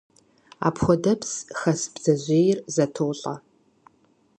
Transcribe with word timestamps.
Апхуэдэпс 0.67 1.33
хэс 1.59 1.81
бдзэжьейр 1.93 2.57
зэтолӀэ. 2.73 3.35